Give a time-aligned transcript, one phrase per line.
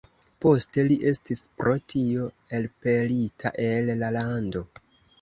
[0.45, 2.31] Poste li estis pro tio
[2.63, 4.69] elpelita el la lando.